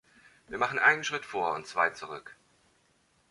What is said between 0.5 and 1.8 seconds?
machen einen Schritt vor und